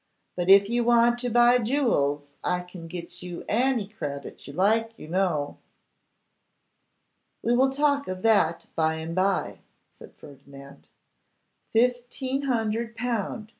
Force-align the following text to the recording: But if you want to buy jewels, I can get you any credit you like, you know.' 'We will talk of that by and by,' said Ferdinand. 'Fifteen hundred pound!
But 0.35 0.49
if 0.49 0.67
you 0.67 0.83
want 0.83 1.19
to 1.19 1.29
buy 1.29 1.59
jewels, 1.59 2.33
I 2.43 2.61
can 2.61 2.87
get 2.87 3.21
you 3.21 3.45
any 3.47 3.87
credit 3.87 4.47
you 4.47 4.53
like, 4.53 4.97
you 4.97 5.07
know.' 5.07 5.59
'We 7.43 7.55
will 7.55 7.69
talk 7.69 8.07
of 8.07 8.23
that 8.23 8.65
by 8.75 8.95
and 8.95 9.13
by,' 9.13 9.59
said 9.85 10.15
Ferdinand. 10.15 10.89
'Fifteen 11.69 12.41
hundred 12.41 12.95
pound! 12.95 13.49